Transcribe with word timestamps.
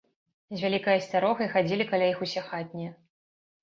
З 0.53 0.57
вялікай 0.65 0.95
асцярогай 1.03 1.53
хадзілі 1.53 1.89
каля 1.95 2.11
іх 2.17 2.29
усе 2.29 2.49
хатнія. 2.51 2.91